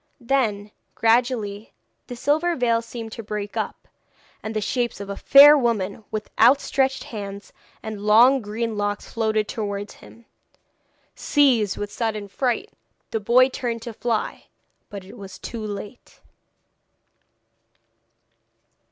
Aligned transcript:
Then 0.19 0.71
gradually 0.95 1.73
the 2.07 2.15
silver 2.15 2.55
veil 2.55 2.81
seemed 2.81 3.11
to 3.11 3.21
break 3.21 3.55
up, 3.55 3.87
and 4.41 4.55
the 4.55 4.59
shapes 4.59 4.99
of 4.99 5.21
fair 5.21 5.55
women 5.55 6.03
with 6.09 6.31
outstretched 6.39 7.03
hands 7.03 7.53
and 7.83 8.01
long 8.01 8.41
green 8.41 8.75
locks 8.75 9.11
floated 9.11 9.47
towards 9.47 9.93
him. 10.01 10.25
Seized 11.13 11.77
with 11.77 11.91
a 11.91 11.93
sudden 11.93 12.27
fright, 12.29 12.71
the 13.11 13.19
boy 13.19 13.47
turned 13.49 13.83
to 13.83 13.93
fly. 13.93 14.45
But 14.89 15.05
it 15.05 15.19
was 15.19 15.37
too 15.37 15.63
late. 15.63 16.19